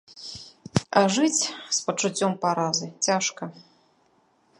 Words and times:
А 1.01 1.03
жыць 1.17 1.43
з 1.79 1.85
пачуццём 1.89 2.33
паразы 2.45 2.87
цяжка. 3.09 3.43